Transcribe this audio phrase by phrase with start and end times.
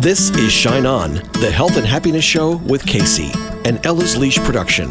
[0.00, 3.34] This is Shine On, the health and happiness show with Kacey,
[3.66, 4.88] an Ella's Leash production.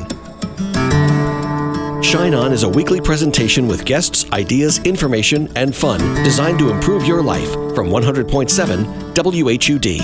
[2.03, 7.05] Shine On is a weekly presentation with guests, ideas, information, and fun designed to improve
[7.05, 8.85] your life from 100.7
[9.15, 9.99] WHUD.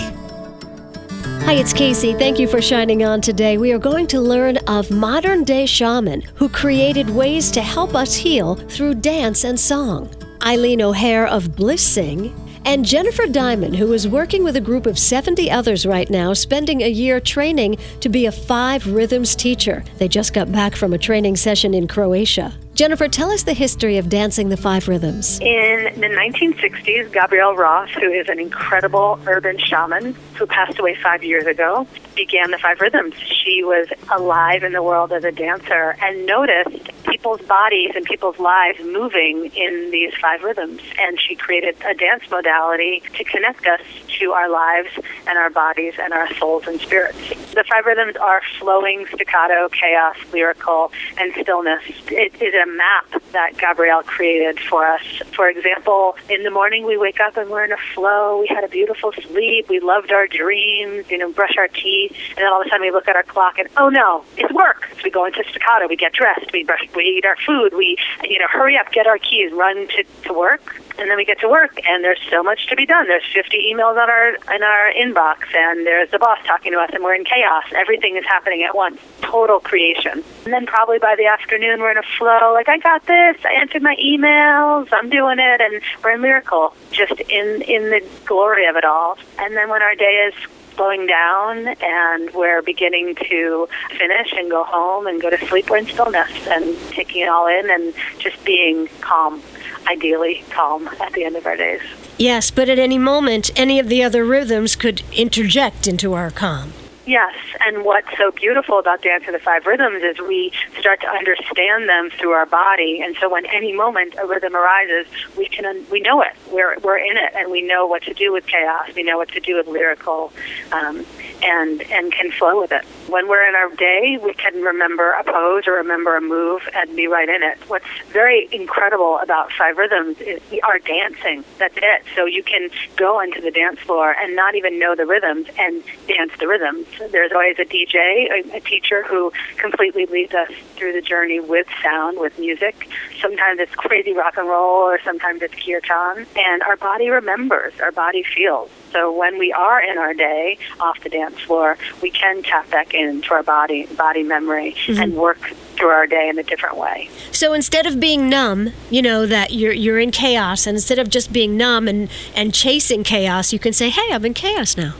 [1.43, 2.17] Hi, it's Kacey.
[2.17, 3.59] Thank you for shining on today.
[3.59, 8.15] We are going to learn of modern day shaman who created ways to help us
[8.15, 10.09] heal through dance and song.
[10.43, 12.33] Eileen O'Hare of Bliss Sing
[12.65, 16.81] and Jennifer Diamond, who is working with a group of 70 others right now, spending
[16.81, 19.83] a year training to be a five rhythms teacher.
[19.97, 22.57] They just got back from a training session in Croatia.
[22.75, 25.39] Jennifer, tell us the history of Dancing the Five Rhythms.
[25.39, 31.23] In the 1960s, Gabrielle Roth, who is an incredible urban shaman who passed away five
[31.23, 33.15] years ago, began the Five Rhythms.
[33.17, 38.39] She was alive in the world as a dancer and noticed people's bodies and people's
[38.39, 40.81] lives moving in these five rhythms.
[40.99, 43.81] And she created a dance modality to connect us
[44.19, 44.89] to our lives
[45.27, 47.29] and our bodies and our souls and spirits.
[47.53, 51.83] The five rhythms are flowing, staccato, chaos, lyrical, and stillness.
[52.07, 55.01] It is a map that Gabrielle created for us.
[55.33, 58.39] For example, in the morning we wake up and we're in a flow.
[58.41, 59.69] We had a beautiful sleep.
[59.69, 62.15] We loved our dreams, you know, brush our teeth.
[62.29, 64.51] And then all of a sudden we look at our clock and, oh no, it's
[64.53, 64.89] work.
[64.95, 65.87] So we go into staccato.
[65.87, 66.51] We get dressed.
[66.53, 67.73] We brush, we eat our food.
[67.75, 71.25] We, you know, hurry up, get our keys, run to, to work and then we
[71.25, 73.07] get to work and there's so much to be done.
[73.07, 76.89] There's 50 emails on our in our inbox and there's the boss talking to us
[76.93, 77.63] and we're in chaos.
[77.75, 78.99] Everything is happening at once.
[79.21, 80.23] Total creation.
[80.45, 83.37] And then probably by the afternoon we're in a flow like i got this.
[83.45, 84.87] I answered my emails.
[84.91, 85.61] I'm doing it.
[85.61, 89.17] And we're in lyrical just in in the glory of it all.
[89.39, 90.33] And then when our day is
[90.75, 95.69] slowing down and we're beginning to finish and go home and go to sleep.
[95.69, 99.41] We're in stillness and taking it all in and just being calm,
[99.87, 101.81] ideally calm at the end of our days.
[102.17, 106.73] Yes, but at any moment, any of the other rhythms could interject into our calm.
[107.05, 111.07] Yes, and what's so beautiful about Dance of the Five Rhythms is we start to
[111.07, 115.05] understand them through our body, and so when any moment a rhythm arises,
[115.37, 116.33] we can we know it.
[116.51, 118.89] We're we're in it, and we know what to do with chaos.
[118.95, 120.33] We know what to do with lyrical,
[120.71, 121.05] um,
[121.43, 122.83] and and can flow with it.
[123.07, 126.95] When we're in our day, we can remember a pose or remember a move and
[126.95, 127.59] be right in it.
[127.67, 131.43] What's very incredible about Five Rhythms is we are dancing.
[131.59, 132.01] That's it.
[132.15, 135.83] So you can go into the dance floor and not even know the rhythms and
[136.07, 137.95] dance the rhythms there's always a DJ,
[138.31, 142.87] a, a teacher who completely leads us through the journey with sound, with music.
[143.21, 146.25] Sometimes it's crazy rock and roll, or sometimes it's kirtan.
[146.35, 148.69] And our body remembers, our body feels.
[148.91, 152.93] So when we are in our day off the dance floor, we can tap back
[152.93, 155.01] into our body, body memory, mm-hmm.
[155.01, 155.39] and work
[155.75, 157.09] through our day in a different way.
[157.31, 161.09] So instead of being numb, you know that you're you're in chaos, and instead of
[161.09, 164.93] just being numb and and chasing chaos, you can say, "Hey, I'm in chaos now."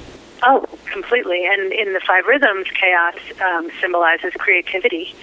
[0.43, 1.45] Oh, completely.
[1.45, 5.13] And in the five rhythms, chaos um, symbolizes creativity,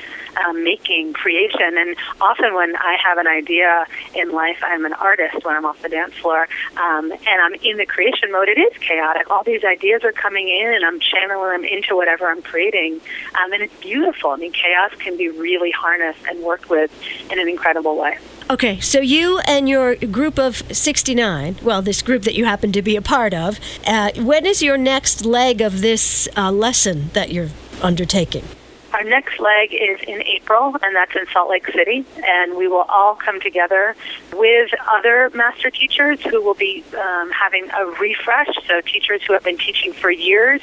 [0.47, 1.76] um, making, creation.
[1.78, 5.81] And often when I have an idea in life, I'm an artist when I'm off
[5.82, 8.48] the dance floor, um, and I'm in the creation mode.
[8.48, 9.31] It is chaotic.
[9.31, 13.00] All these ideas are coming in, and I'm channeling them into whatever I'm creating,
[13.42, 14.31] um, and it's beautiful.
[14.31, 16.91] I mean, chaos can be really harnessed and worked with
[17.31, 18.19] in an incredible way.
[18.50, 22.82] Okay, so you and your group of 69, well, this group that you happen to
[22.82, 27.31] be a part of, uh, when is your next leg of this uh, lesson that
[27.32, 27.48] you're
[27.82, 28.44] undertaking?
[28.92, 32.04] Our next leg is in April, and that's in Salt Lake City.
[32.22, 33.97] And we will all come together
[34.34, 38.54] with other master teachers who will be um, having a refresh.
[38.69, 40.60] So, teachers who have been teaching for years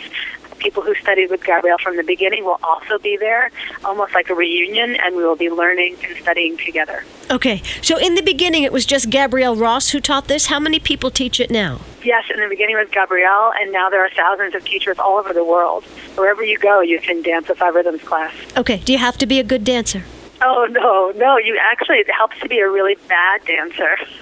[0.59, 3.51] people who studied with Gabrielle from the beginning will also be there,
[3.83, 7.03] almost like a reunion, and we will be learning and studying together.
[7.31, 10.47] Okay, so in the beginning it was just Gabrielle Roth who taught this.
[10.47, 11.79] How many people teach it now?
[12.03, 15.33] Yes, in the beginning was Gabrielle, and now there are thousands of teachers all over
[15.33, 15.83] the world.
[16.15, 18.33] Wherever you go, you can dance a five rhythms class.
[18.57, 20.03] Okay, do you have to be a good dancer?
[20.41, 21.37] Oh no, no!
[21.37, 23.97] You actually it helps to be a really bad dancer.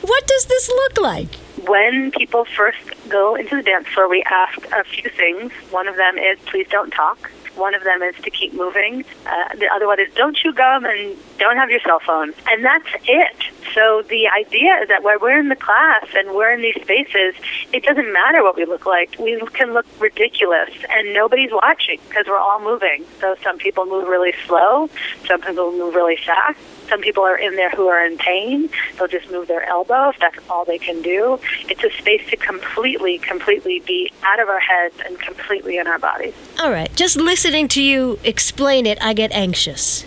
[0.00, 1.36] what does this look like?
[1.68, 2.78] when people first
[3.08, 5.52] go into the dance floor, we ask a few things.
[5.70, 7.30] One of them is please don't talk.
[7.58, 9.04] One of them is to keep moving.
[9.26, 12.32] Uh, the other one is don't chew gum and don't have your cell phone.
[12.46, 13.36] And that's it.
[13.74, 17.34] So the idea is that when we're in the class and we're in these spaces,
[17.72, 19.16] it doesn't matter what we look like.
[19.18, 23.04] We can look ridiculous and nobody's watching because we're all moving.
[23.20, 24.88] So some people move really slow,
[25.26, 26.58] some people move really fast.
[26.88, 28.70] Some people are in there who are in pain.
[28.96, 31.38] They'll just move their elbow if that's all they can do.
[31.68, 35.98] It's a space to completely, completely be out of our heads and completely in our
[35.98, 36.34] bodies.
[36.60, 36.94] All right.
[36.94, 40.06] Just listening to you explain it, I get anxious.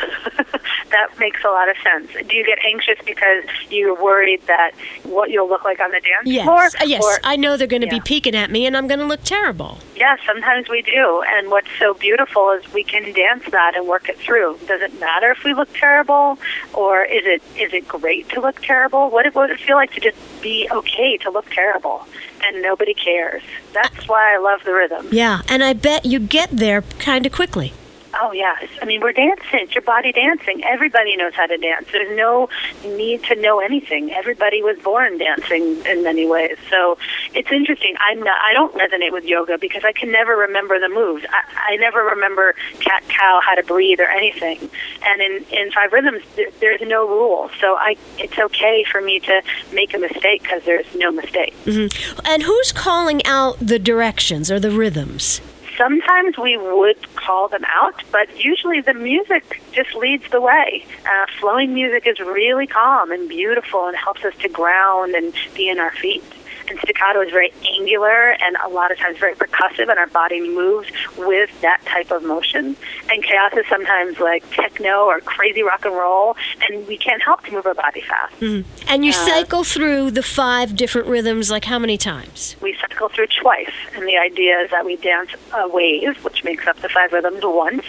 [0.90, 2.10] that makes a lot of sense.
[2.28, 4.72] Do you get anxious because you're worried that
[5.04, 6.64] what you'll look like on the dance Yes, floor?
[6.80, 7.02] Uh, yes.
[7.04, 7.94] Or- I know they're going to Yeah.
[7.94, 9.78] be peeking at me, and I'm going to look terrible.
[9.96, 11.22] Yeah, sometimes we do.
[11.26, 14.58] And what's so beautiful is we can dance that and work it through.
[14.66, 16.38] Does it matter if we look terrible,
[16.72, 19.10] or is it is it great to look terrible?
[19.10, 22.06] What, what would it feel like to just be okay to look terrible
[22.44, 23.42] and nobody cares?
[23.72, 25.08] That's why I love the rhythm.
[25.10, 27.72] Yeah, and I bet you get there kind of quickly.
[28.20, 29.60] Oh yes, I mean we're dancing.
[29.60, 30.64] It's your body dancing.
[30.64, 31.86] Everybody knows how to dance.
[31.92, 32.48] There's no
[32.84, 34.12] need to know anything.
[34.12, 36.56] Everybody was born dancing in many ways.
[36.68, 36.98] So
[37.34, 37.94] it's interesting.
[38.00, 38.38] I'm not.
[38.40, 41.24] I don't resonate with yoga because I can never remember the moves.
[41.28, 44.68] I, I never remember cat cow how to breathe or anything.
[45.02, 47.50] And in in five rhythms, there, there's no rule.
[47.60, 49.42] So I it's okay for me to
[49.72, 51.54] make a mistake because there's no mistake.
[51.64, 52.20] Mm-hmm.
[52.24, 55.40] And who's calling out the directions or the rhythms?
[55.78, 60.84] Sometimes we would call them out, but usually the music just leads the way.
[61.06, 65.68] Uh, flowing music is really calm and beautiful and helps us to ground and be
[65.68, 66.24] in our feet.
[66.70, 70.40] And staccato is very angular and a lot of times very percussive, and our body
[70.40, 72.76] moves with that type of motion.
[73.10, 76.36] And chaos is sometimes like techno or crazy rock and roll,
[76.68, 78.34] and we can't help to move our body fast.
[78.34, 78.60] Hmm.
[78.86, 82.56] And you uh, cycle through the five different rhythms like how many times?
[82.60, 86.66] we cycle through twice, and the idea is that we dance a wave, which makes
[86.66, 87.84] up the five rhythms, once,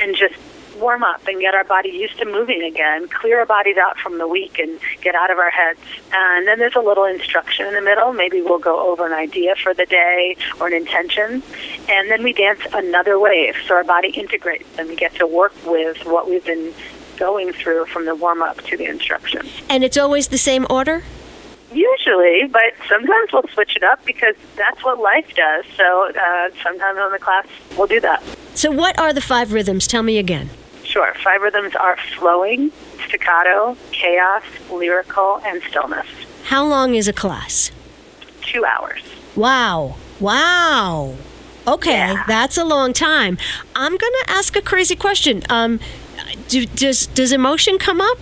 [0.00, 0.34] and just
[0.76, 4.18] warm up and get our body used to moving again, clear our bodies out from
[4.18, 5.78] the week and get out of our heads.
[6.12, 8.12] And then there's a little instruction in the middle.
[8.12, 11.42] Maybe we'll go over an idea for the day or an intention.
[11.88, 15.52] And then we dance another wave, so our body integrates and we get to work
[15.66, 16.72] with what we've been
[17.16, 19.46] going through from the warm up to the instruction.
[19.68, 21.04] And it's always the same order?
[21.72, 25.64] Usually, but sometimes we'll switch it up because that's what life does.
[25.76, 27.46] So uh, sometimes on the class
[27.76, 28.22] we'll do that.
[28.54, 29.88] So, what are the five rhythms?
[29.88, 30.48] Tell me again.
[30.94, 31.12] Sure.
[31.24, 32.70] Five rhythms are flowing,
[33.08, 36.06] staccato, chaos, lyrical, and stillness.
[36.44, 37.72] How long is a class?
[38.42, 39.02] Two hours.
[39.34, 39.96] Wow.
[40.20, 41.16] Wow.
[41.66, 42.22] Okay, Yeah.
[42.28, 43.38] that's a long time.
[43.74, 45.42] I'm going to ask a crazy question.
[45.50, 45.80] Um,
[46.46, 48.18] do, does, does emotion come up?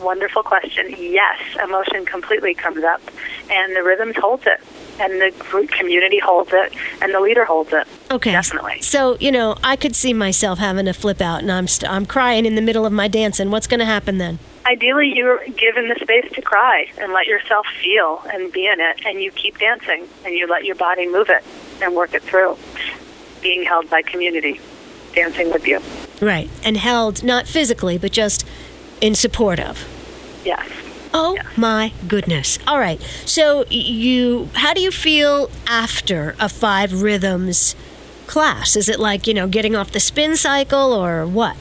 [0.00, 0.94] Wonderful question.
[0.96, 3.02] Yes, emotion completely comes up,
[3.50, 4.60] and the rhythms holds it,
[5.00, 7.86] and the group community holds it, and the leader holds it.
[8.10, 8.32] Okay.
[8.32, 8.80] Definitely.
[8.80, 12.06] So, you know, I could see myself having a flip out and I'm, st- I'm
[12.06, 13.50] crying in the middle of my dancing.
[13.50, 14.38] What's going to happen then?
[14.66, 19.04] Ideally, you're given the space to cry and let yourself feel and be in it,
[19.04, 21.44] and you keep dancing and you let your body move it
[21.82, 22.56] and work it through,
[23.42, 24.60] being held by community,
[25.14, 25.80] dancing with you.
[26.20, 26.48] Right.
[26.64, 28.46] And held, not physically, but just
[29.02, 29.86] in support of.
[30.44, 30.66] Yes.
[31.16, 31.42] Oh Yeah.
[31.56, 32.58] my goodness.
[32.66, 33.00] All right.
[33.24, 37.76] So you how do you feel after a five rhythms
[38.26, 38.74] class?
[38.76, 41.56] Is it like, you know, getting off the spin cycle or what?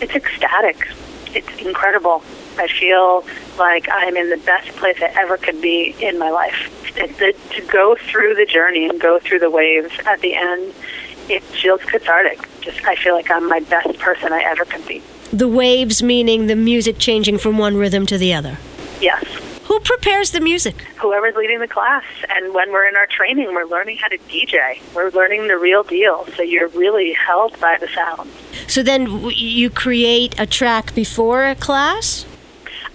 [0.00, 0.88] It's ecstatic.
[1.34, 2.22] It's incredible.
[2.58, 3.24] I feel
[3.58, 6.74] like I'm in the best place I ever could be in my life.
[6.94, 10.74] The, to go through the journey and go through the waves at the end,
[11.28, 12.40] it feels cathartic.
[12.60, 15.02] Just I feel like I'm my best person I ever could be.
[15.32, 18.58] The waves meaning the music changing from one rhythm to the other.
[19.00, 19.24] Yes.
[19.64, 20.80] Who prepares the music?
[20.96, 22.04] Whoever's leading the class,
[22.34, 24.80] and when we're in our training, we're learning how to DJ.
[24.94, 26.26] We're learning the real deal.
[26.36, 28.30] So you're really held by the sound.
[28.66, 32.24] So then you create a track before a class?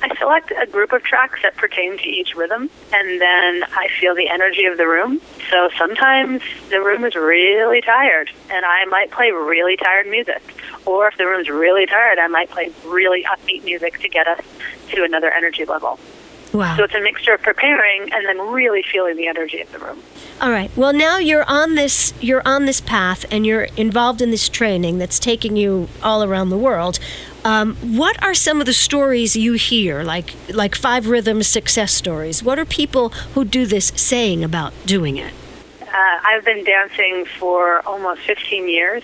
[0.03, 4.13] I select a group of tracks that pertain to each rhythm, and then I feel
[4.13, 5.21] the energy of the room.
[5.49, 10.43] So sometimes the room is really tired, and I might play really tired music.
[10.85, 14.43] Or if the room's really tired, I might play really upbeat music to get us
[14.91, 15.97] to another energy level.
[16.53, 16.77] Wow.
[16.77, 20.03] So it's a mixture of preparing and then really feeling the energy of the room.
[20.39, 20.69] All right.
[20.77, 24.99] Well, now you're on this you're on this path and you're involved in this training
[24.99, 26.99] that's taking you all around the world.
[27.43, 32.43] Um, what are some of the stories you hear, like like Five Rhythms success stories?
[32.43, 35.33] What are people who do this saying about doing it?
[35.81, 39.03] Uh, I've been dancing for almost 15 years,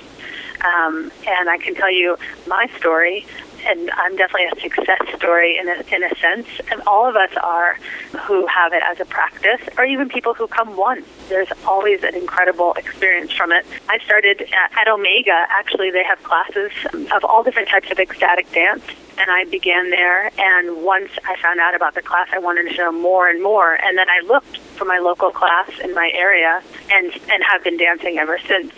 [0.65, 3.25] um, and I can tell you my story.
[3.67, 7.31] And I'm definitely a success story in a, in a sense, and all of us
[7.41, 7.77] are
[8.21, 11.05] who have it as a practice, or even people who come once.
[11.27, 13.65] There's always an incredible experience from it.
[13.87, 15.45] I started at, at Omega.
[15.49, 16.71] Actually, they have classes
[17.13, 18.83] of all different types of ecstatic dance,
[19.19, 20.31] and I began there.
[20.37, 23.73] And once I found out about the class, I wanted to know more and more.
[23.73, 27.77] And then I looked for my local class in my area, and and have been
[27.77, 28.73] dancing ever since.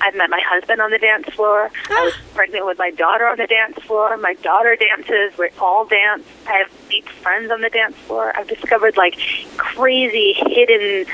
[0.00, 1.70] I've met my husband on the dance floor.
[1.90, 4.16] I was pregnant with my daughter on the dance floor.
[4.18, 5.36] My daughter dances.
[5.38, 6.24] We all dance.
[6.46, 8.36] I have deep friends on the dance floor.
[8.36, 9.18] I've discovered like
[9.56, 11.06] crazy hidden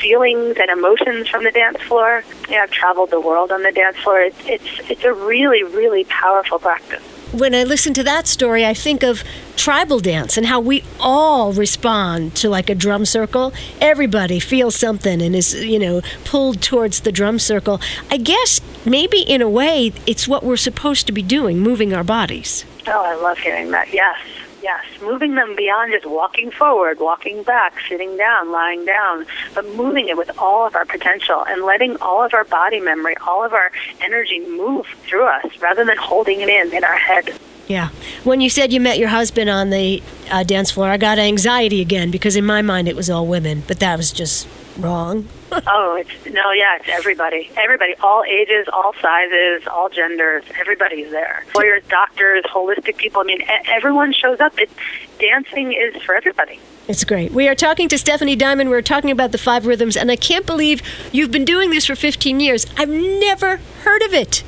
[0.00, 2.24] feelings and emotions from the dance floor.
[2.48, 4.20] Yeah, I've traveled the world on the dance floor.
[4.20, 7.02] It's it's it's a really really powerful practice.
[7.32, 9.24] When I listen to that story, I think of
[9.56, 13.52] tribal dance and how we all respond to like a drum circle.
[13.80, 17.80] Everybody feels something and is, you know, pulled towards the drum circle.
[18.10, 22.04] I guess maybe in a way it's what we're supposed to be doing, moving our
[22.04, 22.64] bodies.
[22.86, 23.92] Oh, I love hearing that.
[23.92, 24.18] Yes.
[24.62, 30.08] Yes, moving them beyond just walking forward, walking back, sitting down, lying down, but moving
[30.08, 33.52] it with all of our potential and letting all of our body memory, all of
[33.52, 37.36] our energy move through us rather than holding it in in our head.
[37.66, 37.88] Yeah.
[38.22, 41.80] When you said you met your husband on the uh, dance floor, I got anxiety
[41.80, 44.46] again because in my mind it was all women, but that was just
[44.78, 45.28] wrong.
[45.52, 47.50] oh, it's no, yeah, it's everybody.
[47.56, 51.44] Everybody, all ages, all sizes, all genders, everybody's there.
[51.54, 53.20] Lawyers, doctors, holistic people.
[53.20, 54.58] I mean, everyone shows up.
[54.58, 54.70] It,
[55.18, 56.58] dancing is for everybody.
[56.88, 57.32] It's great.
[57.32, 58.70] We are talking to Stephanie Diamond.
[58.70, 61.94] We're talking about the five rhythms, and I can't believe you've been doing this for
[61.94, 62.66] 15 years.
[62.76, 64.42] I've never heard of it.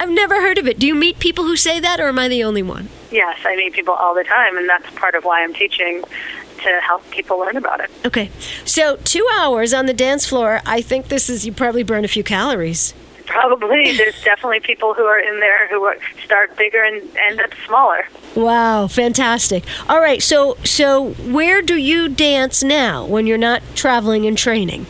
[0.00, 0.78] I've never heard of it.
[0.78, 2.88] Do you meet people who say that, or am I the only one?
[3.10, 6.02] Yes, I meet people all the time, and that's part of why I'm teaching
[6.66, 7.90] to help people learn about it.
[8.04, 8.30] Okay.
[8.64, 12.08] So, two hours on the dance floor, I think this is, you probably burn a
[12.08, 12.94] few calories.
[13.26, 13.92] Probably.
[13.96, 15.92] There's definitely people who are in there who
[16.24, 18.08] start bigger and end up smaller.
[18.34, 19.64] Wow, fantastic.
[19.88, 24.86] All right, so so where do you dance now when you're not traveling and training?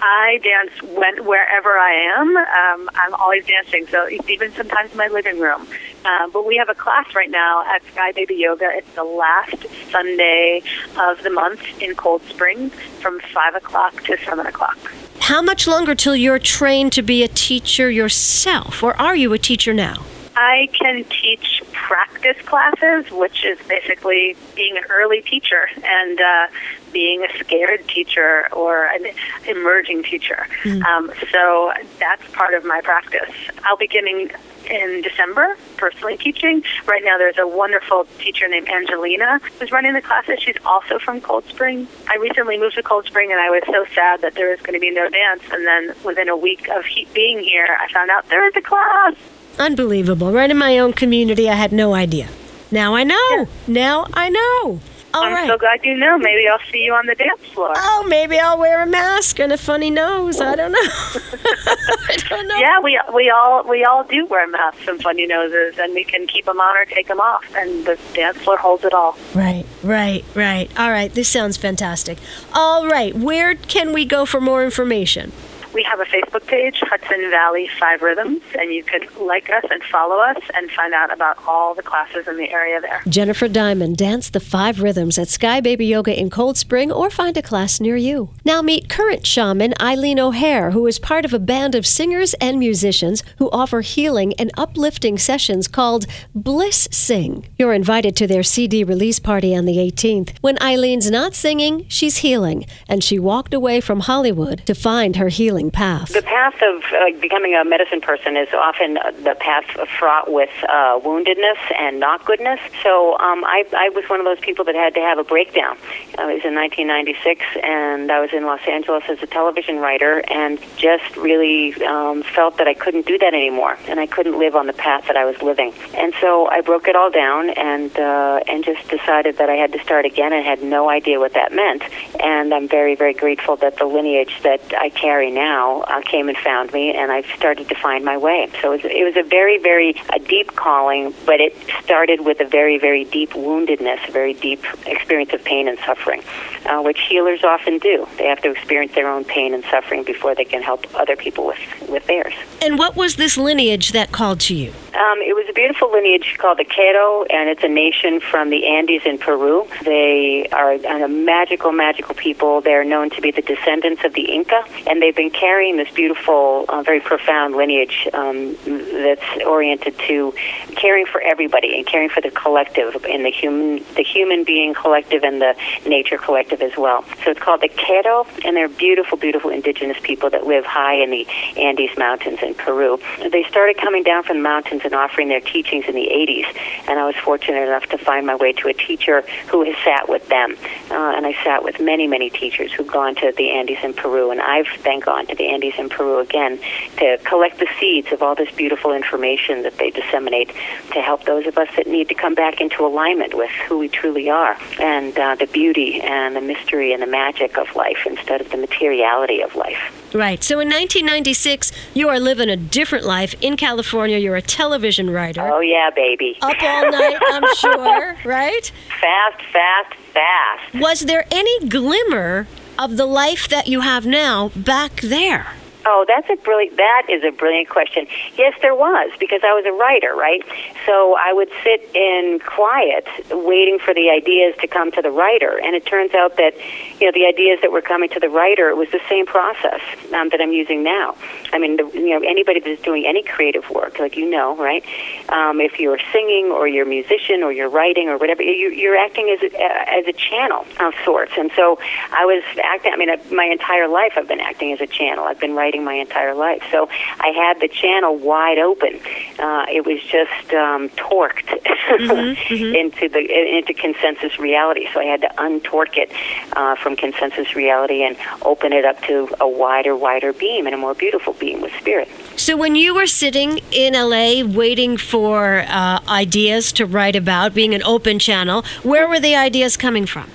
[0.00, 2.36] I dance when wherever I am.
[2.36, 5.66] Um, I'm always dancing, so even sometimes in my living room.
[6.04, 8.68] Uh, but we have a class right now at Sky Baby Yoga.
[8.72, 10.62] It's the last Sunday
[10.98, 14.78] of the month in Cold Spring from five o'clock to seven o'clock.
[15.20, 19.38] How much longer till you're trained to be a teacher yourself, or are you a
[19.38, 20.04] teacher now?
[20.36, 21.57] I can teach
[21.88, 26.46] practice classes, which is basically being an early teacher and uh,
[26.92, 29.06] being a scared teacher or an
[29.46, 30.46] emerging teacher.
[30.64, 30.84] Mm.
[30.84, 33.34] Um, so that's part of my practice.
[33.64, 34.30] I'll be getting
[34.70, 36.62] in December, personally teaching.
[36.84, 40.40] Right now, there's a wonderful teacher named Angelina who's running the classes.
[40.42, 41.88] She's also from Cold Spring.
[42.06, 44.74] I recently moved to Cold Spring, and I was so sad that there was going
[44.74, 45.42] to be no dance.
[45.50, 48.60] And then within a week of he- being here, I found out there is a
[48.60, 49.14] class.
[49.58, 50.32] Unbelievable.
[50.32, 52.28] Right in my own community, I had no idea.
[52.70, 53.28] Now I know.
[53.30, 53.44] Yeah.
[53.66, 54.80] Now I know.
[55.14, 55.48] All I'm right.
[55.48, 56.18] so glad you know.
[56.18, 57.72] Maybe I'll see you on the dance floor.
[57.74, 60.38] Oh, maybe I'll wear a mask and a funny nose.
[60.38, 60.78] I don't know.
[60.82, 62.56] I don't know.
[62.58, 66.26] Yeah, we we all we all do wear masks and funny noses, and we can
[66.26, 69.16] keep them on or take them off, and the dance floor holds it all.
[69.34, 70.70] Right, right, right.
[70.78, 72.18] All right, this sounds fantastic.
[72.52, 75.32] All right, where can we go for more information?
[75.78, 79.80] We have a Facebook page, Hudson Valley Five Rhythms, and you could like us and
[79.84, 83.00] follow us and find out about all the classes in the area there.
[83.08, 87.36] Jennifer Diamond, dance the five rhythms at Sky Baby Yoga in Cold Spring or find
[87.36, 88.30] a class near you.
[88.44, 92.58] Now meet current shaman Eileen O'Hare, who is part of a band of singers and
[92.58, 97.46] musicians who offer healing and uplifting sessions called Bliss Sing.
[97.56, 100.36] You're invited to their CD release party on the 18th.
[100.40, 105.28] When Eileen's not singing, she's healing, and she walked away from Hollywood to find her
[105.28, 106.12] healing path?
[106.12, 109.64] The path of uh, becoming a medicine person is often the path
[109.98, 112.60] fraught with uh, woundedness and not goodness.
[112.82, 115.76] So um, I, I was one of those people that had to have a breakdown.
[116.18, 120.22] Uh, it was in 1996, and I was in Los Angeles as a television writer,
[120.30, 124.54] and just really um, felt that I couldn't do that anymore, and I couldn't live
[124.56, 125.72] on the path that I was living.
[125.94, 129.72] And so I broke it all down, and uh, and just decided that I had
[129.72, 131.82] to start again, and had no idea what that meant.
[132.20, 136.28] And I'm very, very grateful that the lineage that I carry now now uh, came
[136.28, 138.50] and found me, and I started to find my way.
[138.60, 142.38] So it was, it was a very, very a deep calling, but it started with
[142.40, 146.22] a very, very deep woundedness, a very deep experience of pain and suffering,
[146.66, 148.06] uh, which healers often do.
[148.18, 151.46] They have to experience their own pain and suffering before they can help other people
[151.46, 152.34] with, with theirs.
[152.60, 154.72] And what was this lineage that called to you?
[154.98, 158.66] Um, it was a beautiful lineage called the Q'ero, and it's a nation from the
[158.66, 159.68] Andes in Peru.
[159.84, 162.60] They are a magical, magical people.
[162.62, 166.64] They're known to be the descendants of the Inca, and they've been carrying this beautiful,
[166.68, 170.34] uh, very profound lineage um, that's oriented to
[170.74, 175.22] caring for everybody and caring for the collective and the human, the human being collective
[175.22, 175.54] and the
[175.86, 177.04] nature collective as well.
[177.22, 181.10] So it's called the Q'ero, and they're beautiful, beautiful indigenous people that live high in
[181.10, 181.24] the
[181.56, 182.98] Andes Mountains in Peru.
[183.30, 186.46] They started coming down from the mountains and offering their teachings in the 80s,
[186.88, 190.08] and I was fortunate enough to find my way to a teacher who has sat
[190.08, 190.56] with them.
[190.90, 194.30] Uh, and I sat with many, many teachers who've gone to the Andes in Peru,
[194.30, 196.58] and I've then gone to the Andes in Peru again
[196.96, 200.48] to collect the seeds of all this beautiful information that they disseminate
[200.92, 203.88] to help those of us that need to come back into alignment with who we
[203.88, 208.40] truly are and uh, the beauty and the mystery and the magic of life instead
[208.40, 209.92] of the materiality of life.
[210.14, 210.42] Right.
[210.42, 214.18] So in 1996, you are living a different life in California.
[214.18, 215.42] You're a television writer.
[215.42, 216.38] Oh, yeah, baby.
[216.40, 218.72] Up all night, I'm sure, right?
[219.00, 220.74] Fast, fast, fast.
[220.74, 222.46] Was there any glimmer
[222.78, 225.48] of the life that you have now back there?
[225.90, 226.76] Oh, that's a brilliant.
[226.76, 228.06] That is a brilliant question.
[228.36, 230.42] Yes, there was because I was a writer, right?
[230.84, 235.58] So I would sit in quiet, waiting for the ideas to come to the writer,
[235.58, 236.52] and it turns out that
[237.00, 239.80] you know the ideas that were coming to the writer it was the same process
[240.12, 241.16] um, that I'm using now.
[241.54, 244.84] I mean, the, you know, anybody that's doing any creative work, like you know, right?
[245.30, 248.98] Um, if you're singing or you're a musician or you're writing or whatever, you, you're
[248.98, 249.56] acting as a,
[249.88, 251.32] as a channel of sorts.
[251.38, 251.78] And so
[252.12, 252.92] I was acting.
[252.92, 255.24] I mean, my entire life I've been acting as a channel.
[255.24, 256.62] I've been writing my entire life.
[256.70, 256.88] So
[257.20, 259.00] I had the channel wide open.
[259.38, 262.74] Uh, it was just um, torqued mm-hmm, mm-hmm.
[262.74, 264.88] into the into consensus reality.
[264.92, 266.12] So I had to untorque it
[266.56, 270.78] uh, from consensus reality and open it up to a wider, wider beam and a
[270.78, 272.08] more beautiful beam with spirit.
[272.36, 277.74] So when you were sitting in LA waiting for uh, ideas to write about, being
[277.74, 280.30] an open channel, where were the ideas coming from?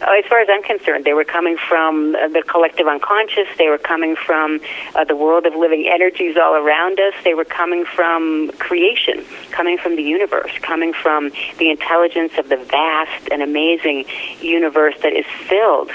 [0.00, 3.48] Uh, as far as I'm concerned, they were coming from uh, the collective unconscious.
[3.58, 4.60] They were coming from
[4.94, 7.14] uh, the world of living energies all around us.
[7.24, 12.56] They were coming from creation, coming from the universe, coming from the intelligence of the
[12.56, 14.04] vast and amazing
[14.40, 15.90] universe that is filled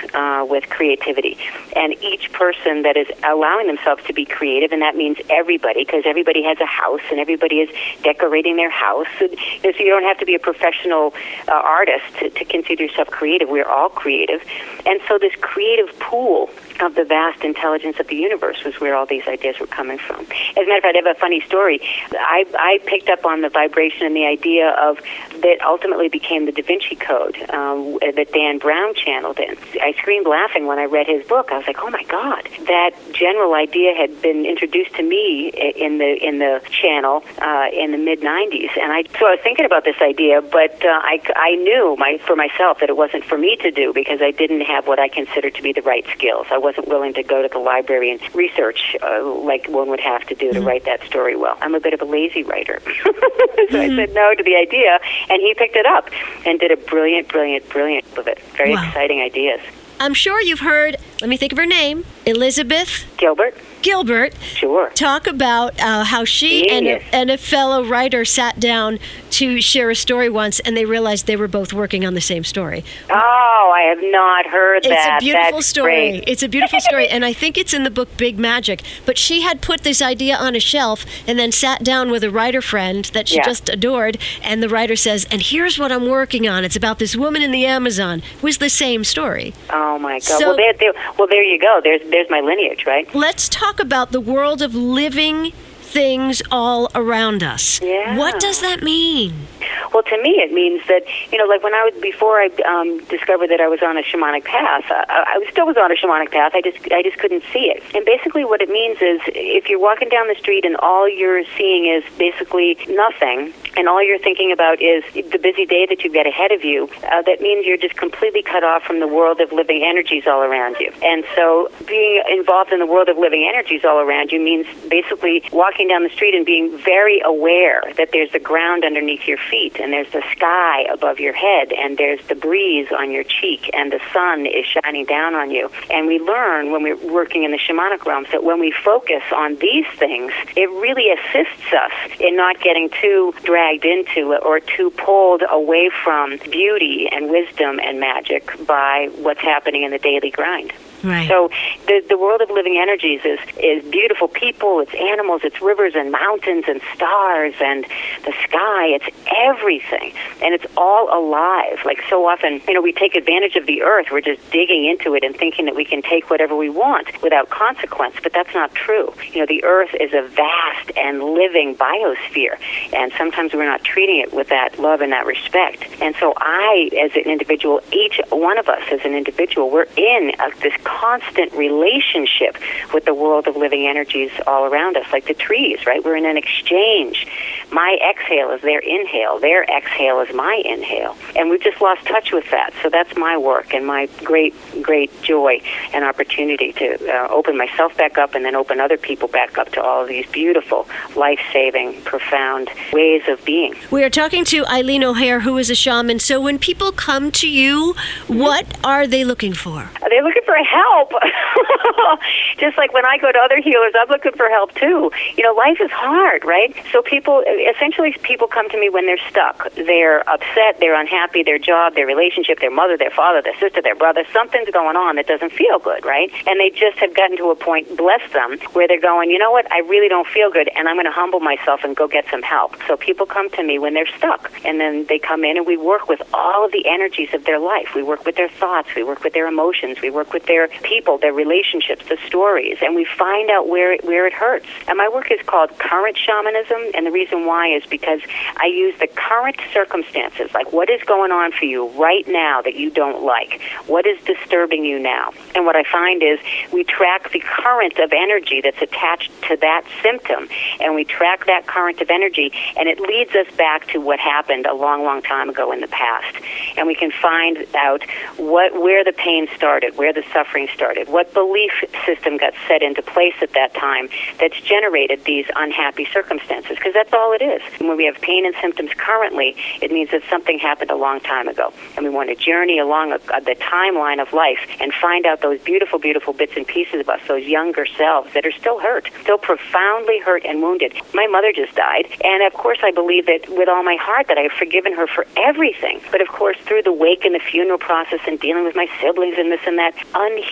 [0.49, 1.37] with creativity.
[1.75, 6.03] And each person that is allowing themselves to be creative, and that means everybody, because
[6.05, 7.69] everybody has a house and everybody is
[8.03, 9.07] decorating their house.
[9.19, 11.13] So, so you don't have to be a professional
[11.47, 13.49] uh, artist to, to consider yourself creative.
[13.49, 14.41] We're all creative.
[14.85, 19.05] And so this creative pool of the vast intelligence of the universe was where all
[19.05, 20.21] these ideas were coming from.
[20.21, 20.27] As
[20.57, 21.81] a matter of fact, I have a funny story.
[22.11, 24.99] I, I picked up on the vibration and the idea of
[25.41, 29.57] that ultimately became the Da Vinci Code um, that Dan Brown channeled in.
[29.81, 31.51] I screamed laughing when I read his book.
[31.51, 35.97] I was like, "Oh my God!" That general idea had been introduced to me in
[35.97, 39.65] the in the channel uh, in the mid '90s, and I so I was thinking
[39.65, 43.37] about this idea, but uh, I I knew my for myself that it wasn't for
[43.37, 46.47] me to do because I didn't have what I considered to be the right skills.
[46.51, 50.25] I wasn't willing to go to the library and research uh, like one would have
[50.27, 50.67] to do to mm-hmm.
[50.67, 51.57] write that story well.
[51.61, 52.79] I'm a bit of a lazy writer.
[52.85, 53.75] so mm-hmm.
[53.75, 56.09] I said no to the idea, and he picked it up
[56.45, 58.39] and did a brilliant, brilliant, brilliant with it.
[58.57, 58.87] Very wow.
[58.87, 59.61] exciting ideas.
[60.01, 63.53] I'm sure you've heard, let me think of her name, Elizabeth Gilbert.
[63.81, 64.33] Gilbert.
[64.41, 64.89] Sure.
[64.91, 68.99] Talk about uh, how she and a, and a fellow writer sat down
[69.39, 72.43] to share a story once, and they realized they were both working on the same
[72.43, 72.83] story.
[73.09, 74.91] Oh, I have not heard that.
[74.91, 76.09] It's a beautiful That's story.
[76.09, 76.23] Great.
[76.27, 78.81] It's a beautiful story, and I think it's in the book Big Magic.
[79.05, 82.29] But she had put this idea on a shelf and then sat down with a
[82.29, 83.45] writer friend that she yeah.
[83.45, 86.65] just adored, and the writer says, "And here's what I'm working on.
[86.65, 89.53] It's about this woman in the Amazon." It was the same story.
[89.69, 90.23] Oh my God!
[90.23, 91.79] So, well, there, there, well, there you go.
[91.81, 93.07] There's there's my lineage, right?
[93.15, 95.53] Let's talk about the world of living
[95.89, 97.81] things all around us.
[97.81, 98.17] Yeah.
[98.17, 99.47] What does that mean?
[99.93, 103.03] Well, to me, it means that you know, like when I was before I um,
[103.05, 104.85] discovered that I was on a shamanic path.
[104.89, 106.53] I, I still was on a shamanic path.
[106.53, 107.83] I just I just couldn't see it.
[107.95, 111.43] And basically, what it means is if you're walking down the street and all you're
[111.57, 116.13] seeing is basically nothing, and all you're thinking about is the busy day that you've
[116.13, 119.41] got ahead of you, uh, that means you're just completely cut off from the world
[119.41, 120.91] of living energies all around you.
[121.01, 125.43] And so, being involved in the world of living energies all around you means basically
[125.51, 129.78] walking down the street and being very aware that there's the ground underneath your feet
[129.79, 133.91] and there's the sky above your head and there's the breeze on your cheek and
[133.91, 135.69] the sun is shining down on you.
[135.89, 139.55] And we learn when we're working in the shamanic realms that when we focus on
[139.57, 144.89] these things, it really assists us in not getting too dragged into it or too
[144.91, 150.73] pulled away from beauty and wisdom and magic by what's happening in the daily grind.
[151.03, 151.27] Right.
[151.29, 151.49] So
[151.87, 156.11] the the world of living energies is is beautiful people, it's animals, it's rivers and
[156.11, 157.85] mountains and stars and
[158.25, 158.87] the sky.
[158.87, 161.79] It's everything, and it's all alive.
[161.85, 164.07] Like so often, you know, we take advantage of the earth.
[164.11, 167.49] We're just digging into it and thinking that we can take whatever we want without
[167.49, 168.15] consequence.
[168.21, 169.13] But that's not true.
[169.31, 172.57] You know, the earth is a vast and living biosphere,
[172.93, 175.85] and sometimes we're not treating it with that love and that respect.
[176.01, 180.33] And so, I, as an individual, each one of us as an individual, we're in
[180.39, 182.57] a, this constant relationship
[182.93, 186.03] with the world of living energies all around us, like the trees, right?
[186.03, 187.27] We're in an exchange.
[187.71, 191.15] My exhale is their inhale, their exhale is my inhale.
[191.35, 192.73] And we've just lost touch with that.
[192.81, 195.61] So that's my work and my great, great joy
[195.93, 199.71] and opportunity to uh, open myself back up and then open other people back up
[199.73, 203.75] to all of these beautiful, life saving, profound ways of being.
[203.91, 206.19] We are talking to Eileen O'Hare, who is a shaman.
[206.19, 207.95] So when people come to you,
[208.27, 209.89] what are they looking for?
[210.01, 211.11] Are They're looking for a help.
[212.57, 215.11] just like when I go to other healers, I'm looking for help too.
[215.35, 216.73] You know, life is hard, right?
[216.91, 219.73] So people, essentially, people come to me when they're stuck.
[219.75, 223.95] They're upset, they're unhappy, their job, their relationship, their mother, their father, their sister, their
[223.95, 226.31] brother, something's going on that doesn't feel good, right?
[226.47, 229.51] And they just have gotten to a point, bless them, where they're going, you know
[229.51, 232.25] what, I really don't feel good, and I'm going to humble myself and go get
[232.29, 232.75] some help.
[232.87, 235.77] So people come to me when they're stuck, and then they come in and we
[235.77, 237.95] work with all of the energies of their life.
[237.95, 241.17] We work with their thoughts, we work with their emotions, we work with their people,
[241.17, 244.65] their relationships, the stories, and we find out where it, where it hurts.
[244.87, 248.21] And my work is called current shamanism, and the reason why is because
[248.57, 252.75] I use the current circumstances, like what is going on for you right now that
[252.75, 255.31] you don't like, what is disturbing you now.
[255.55, 256.39] And what I find is
[256.71, 260.47] we track the current of energy that's attached to that symptom,
[260.79, 264.65] and we track that current of energy, and it leads us back to what happened
[264.65, 266.35] a long, long time ago in the past.
[266.77, 268.03] And we can find out
[268.37, 271.71] what where the pain started, where the suffering started, what belief
[272.05, 277.13] system got set into place at that time that's generated these unhappy circumstances, because that's
[277.13, 277.61] all it is.
[277.79, 281.47] When we have pain and symptoms currently, it means that something happened a long time
[281.47, 285.25] ago, and we want to journey along a, a, the timeline of life and find
[285.25, 288.79] out those beautiful, beautiful bits and pieces of us, those younger selves that are still
[288.79, 290.93] hurt, still profoundly hurt and wounded.
[291.13, 294.37] My mother just died, and of course, I believe that with all my heart that
[294.37, 296.01] I have forgiven her for everything.
[296.11, 299.35] But of course, through the wake and the funeral process and dealing with my siblings
[299.37, 300.48] and this and that, unhealed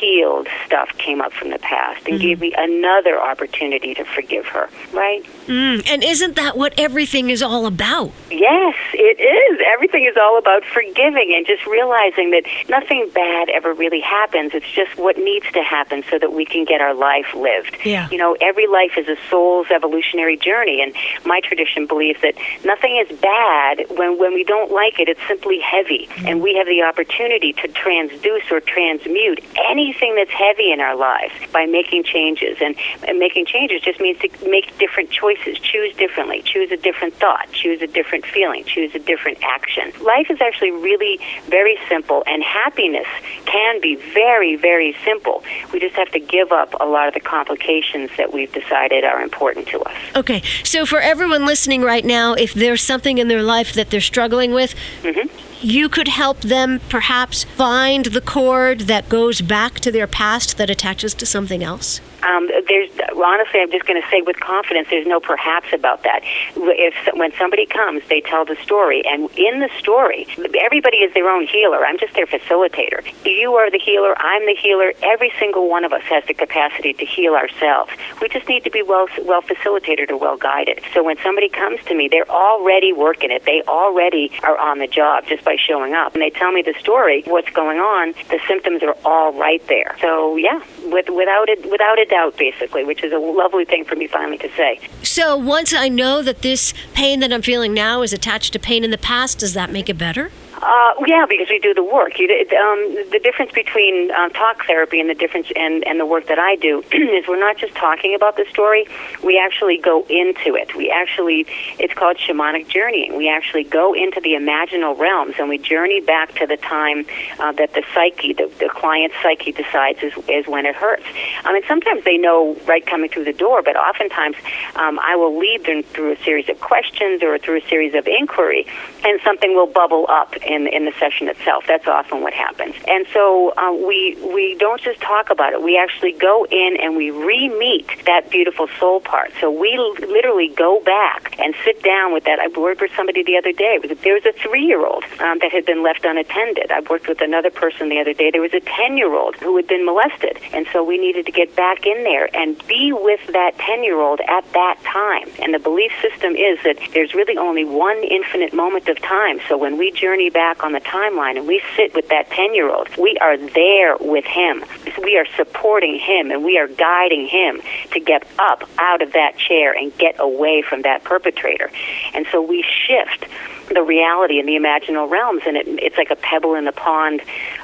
[0.66, 2.28] stuff came up from the past and mm-hmm.
[2.28, 5.24] gave me another opportunity to forgive her, right?
[5.48, 8.12] Mm, and isn't that what everything is all about?
[8.30, 9.60] Yes, it is.
[9.74, 14.54] Everything is all about forgiving and just realizing that nothing bad ever really happens.
[14.54, 17.78] It's just what needs to happen so that we can get our life lived.
[17.84, 18.10] Yeah.
[18.10, 20.94] You know, every life is a soul's evolutionary journey, and
[21.26, 25.10] my tradition believes that nothing is bad when, when we don't like it.
[25.10, 26.28] It's simply heavy, mm-hmm.
[26.28, 29.44] and we have the opportunity to transduce or transmute
[29.88, 32.58] anything that's heavy in our lives by making changes.
[32.62, 32.76] And,
[33.08, 37.50] and making changes just means to make different choices, choose differently, choose a different thought,
[37.52, 39.92] choose a different feeling, choose a different action.
[40.04, 43.08] Life is actually really very simple, and happiness
[43.46, 45.44] can be very, very simple.
[45.72, 49.22] We just have to give up a lot of the complications that we've decided are
[49.22, 49.96] important to us.
[50.16, 54.02] Okay, so for everyone listening right now, if there's something in their life that they're
[54.02, 59.92] struggling with, mm-hmm you could help them perhaps find the cord that goes back to
[59.92, 62.02] their past that attaches to something else?
[62.28, 66.22] Um, there's honestly, I'm just going to say with confidence, there's no perhaps about that.
[66.56, 70.28] If when somebody comes, they tell the story, and in the story,
[70.60, 71.86] everybody is their own healer.
[71.86, 73.00] I'm just their facilitator.
[73.26, 74.14] You are the healer.
[74.18, 74.92] I'm the healer.
[75.02, 77.92] Every single one of us has the capacity to heal ourselves.
[78.22, 80.82] We just need to be well well facilitated or well guided.
[80.94, 83.46] So when somebody comes to me, they're already working it.
[83.46, 86.76] They already are on the job just by showing up, and they tell me the
[86.80, 88.14] story, what's going on.
[88.30, 89.96] The symptoms are all right there.
[90.02, 93.96] So yeah, with without it without a doubt, basically, which is a lovely thing for
[93.96, 94.80] me finally to say.
[95.04, 98.84] So once I know that this pain that I'm feeling now is attached to pain
[98.84, 100.32] in the past, does that make it better?
[100.62, 102.18] Uh, yeah, because we do the work.
[102.18, 106.28] You, um, the difference between um, talk therapy and the difference and, and the work
[106.28, 108.88] that I do is we're not just talking about the story.
[109.24, 110.76] We actually go into it.
[110.76, 111.46] We actually,
[111.78, 113.16] it's called shamanic journeying.
[113.16, 117.06] We actually go into the imaginal realms and we journey back to the time
[117.40, 121.06] uh, that the psyche, the, the client's psyche, decides is, is when it hurts.
[121.46, 124.36] I mean, sometimes they know right coming through the door, but oftentimes
[124.76, 128.08] um, I will lead them through a series of questions or through a series of
[128.08, 128.66] inquiry,
[129.06, 131.66] and something will bubble up in in the session itself.
[131.68, 132.76] That's often what happens.
[132.88, 135.62] And so uh, we we don't just talk about it.
[135.62, 139.34] We actually go in and we re-meet that beautiful soul part.
[139.42, 142.40] So we l- literally go back and sit down with that.
[142.40, 143.80] I worked with somebody the other day.
[144.04, 146.72] There was a three-year-old um, that had been left unattended.
[146.72, 148.32] I worked with another person the other day.
[148.32, 151.86] There was a ten-year-old who had been molested, and so we needed to get back
[151.86, 155.30] in there and be with that ten-year-old at that time.
[155.42, 159.40] And the belief system is that there's really only one infinite moment of time.
[159.48, 162.70] So when we journey back on the timeline and we sit with that 10 year
[162.70, 164.64] old, we are there with him.
[165.02, 167.60] We are supporting him and we are guiding him
[167.94, 171.72] to get up out of that chair and get away from that perpetrator.
[172.14, 173.26] And so we shift
[173.70, 177.22] the reality in the imaginal realms, and it, it's like a pebble in the pond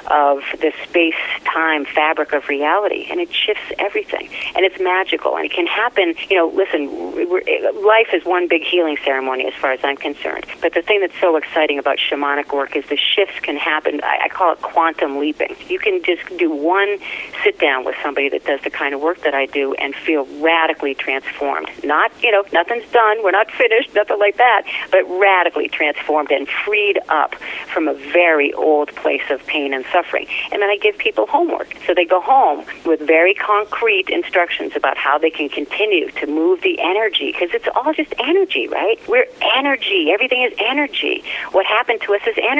[0.08, 5.46] of the space time fabric of reality, and it shifts everything, and it's magical, and
[5.46, 6.14] it can happen.
[6.28, 6.86] You know, listen,
[7.84, 10.46] life is one big healing ceremony as far as I'm concerned.
[10.60, 14.00] But the thing that's so exciting about shamanic work is the shifts can happen.
[14.02, 15.54] I, I call it quantum leaping.
[15.68, 16.98] You can just do one
[17.42, 20.26] sit down with somebody that does the kind of work that I do and feel
[20.40, 21.68] radically transformed.
[21.84, 26.48] Not, you know, nothing's done, we're not finished, nothing like that, but radically transformed and
[26.64, 27.34] freed up
[27.72, 30.26] from a very old place of pain and suffering.
[30.52, 31.76] And then I give people homework.
[31.86, 36.62] So they go home with very concrete instructions about how they can continue to move
[36.62, 38.98] the energy because it's all just energy, right?
[39.08, 40.10] We're energy.
[40.12, 41.24] Everything is energy.
[41.52, 42.53] What happened to us is energy.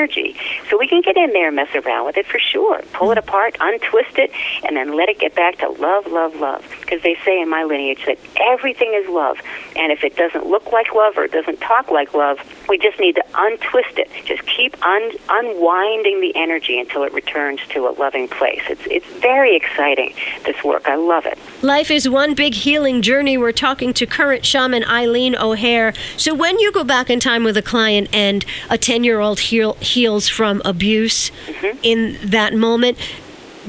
[0.70, 2.82] So we can get in there and mess around with it for sure.
[2.92, 4.30] Pull it apart, untwist it,
[4.64, 6.64] and then let it get back to love, love, love.
[6.80, 9.38] Because they say in my lineage that everything is love.
[9.76, 12.98] And if it doesn't look like love or it doesn't talk like love, we just
[12.98, 14.10] need to untwist it.
[14.24, 18.62] Just keep un- unwinding the energy until it returns to a loving place.
[18.68, 20.88] It's, it's very exciting, this work.
[20.88, 21.38] I love it.
[21.62, 23.36] Life is one big healing journey.
[23.38, 25.94] We're talking to current shaman Eileen O'Hare.
[26.16, 29.40] So when you go back in time with a client and a 10 year old
[29.40, 31.78] heal, heals from abuse mm-hmm.
[31.82, 32.98] in that moment,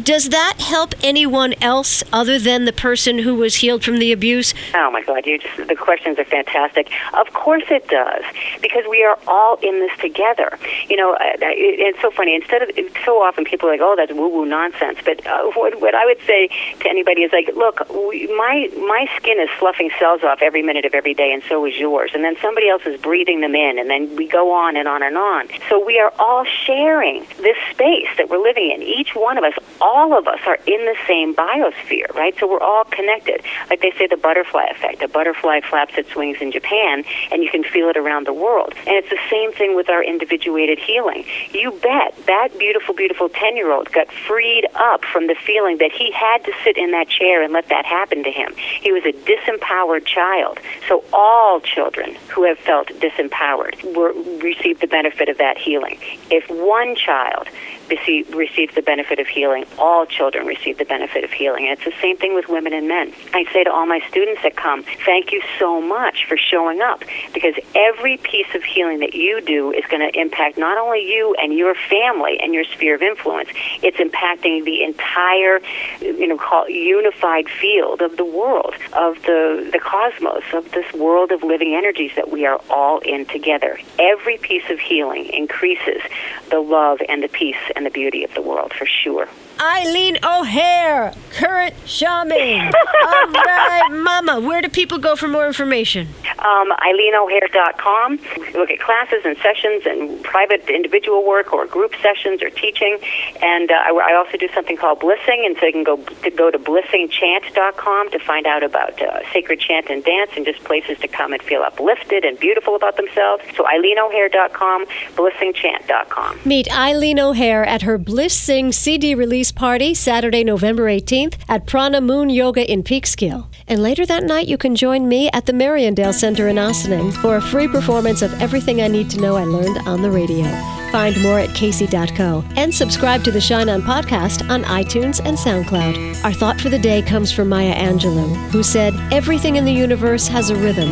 [0.02, 4.54] does that help anyone else other than the person who was healed from the abuse?
[4.74, 6.92] Oh my God, you just the questions are fantastic.
[7.14, 8.24] Of course it does,
[8.62, 10.58] because we are all in this together.
[10.88, 12.36] You know, it's so funny.
[12.36, 12.70] Instead of
[13.06, 16.20] so often people are like, "Oh, that's woo-woo nonsense," but uh, what, what I would
[16.26, 16.50] say
[16.82, 20.86] to anybody is like, "Look, we, my my skin is sloughing cells off every minute
[20.86, 22.12] of every day, and so is yours.
[22.14, 25.04] And then somebody else is breathing them in, and then we go on and on
[25.04, 25.48] and on.
[25.70, 28.82] So we are all sharing this space that we're living in.
[28.82, 29.54] Each one of us."
[29.86, 32.34] All of us are in the same biosphere, right?
[32.40, 33.42] So we're all connected.
[33.70, 35.04] Like they say, the butterfly effect.
[35.04, 38.74] A butterfly flaps its wings in Japan, and you can feel it around the world.
[38.88, 41.24] And it's the same thing with our individuated healing.
[41.52, 45.92] You bet that beautiful, beautiful 10 year old got freed up from the feeling that
[45.92, 48.56] he had to sit in that chair and let that happen to him.
[48.56, 50.60] He was a disempowered child.
[50.90, 56.00] So all children who have felt disempowered were, receive the benefit of that healing.
[56.32, 57.48] If one child
[57.90, 59.66] receive, receive the benefit of healing.
[59.78, 61.68] All children receive the benefit of healing.
[61.68, 63.14] And it's the same thing with women and men.
[63.34, 67.04] I say to all my students that come, thank you so much for showing up
[67.34, 71.36] because every piece of healing that you do is going to impact not only you
[71.42, 73.50] and your family and your sphere of influence,
[73.82, 75.60] it's impacting the entire,
[76.02, 81.32] you know, call unified field of the world, of the, the cosmos, of this world
[81.32, 83.80] of living energies that we are all in together.
[84.00, 86.02] Every piece of healing increases
[86.50, 89.28] the love and the peace and the beauty of the world for sure.
[89.60, 92.68] Eileen O'Hare, current shaman.
[92.68, 96.08] All right, Mama, where do people go for more information?
[96.40, 98.20] Um, EileenO'Hare.com.
[98.38, 102.98] You look at classes and sessions and private individual work or group sessions or teaching.
[103.42, 106.30] And uh, I, I, also do something called Blissing, and so you can go to,
[106.32, 111.00] go to blissingchant.com to find out about uh, sacred chant and dance and just places
[111.00, 113.44] to come and feel uplifted and beautiful about themselves.
[113.56, 116.40] So EileenO'Hare.com, blissingchant.com.
[116.44, 122.02] Meet Eileen O'Hare at her Bliss Sing CD release party Saturday, November 18th at Prana
[122.02, 123.48] Moon Yoga in Peekskill.
[123.68, 127.36] And later that night, you can join me at the Mariandale Center in Ossining for
[127.36, 130.46] a free performance of Everything I Need to Know I Learned on the Radio.
[130.92, 136.24] Find more at kacey.co and subscribe to the Shine On podcast on iTunes and SoundCloud.
[136.24, 140.28] Our thought for the day comes from Maya Angelou, who said, Everything in the universe
[140.28, 140.90] has a rhythm,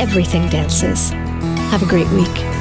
[0.00, 1.10] everything dances.
[1.70, 2.55] Have a great week.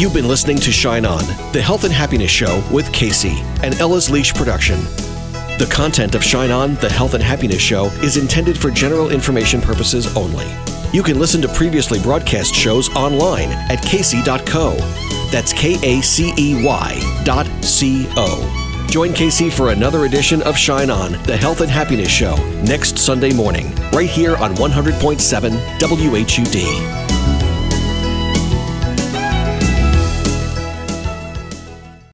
[0.00, 4.08] You've been listening to Shine On, the health and happiness show with Kacey, an Ella's
[4.08, 4.80] Leash production.
[5.58, 9.60] The content of Shine On, the health and happiness show is intended for general information
[9.60, 10.46] purposes only.
[10.94, 14.76] You can listen to previously broadcast shows online at kacey.co.
[15.30, 18.86] That's K A C E Y dot C O.
[18.88, 23.34] Join Kacey for another edition of Shine On, the Health and Happiness Show, next Sunday
[23.34, 26.99] morning, right here on 100.7 WHUD.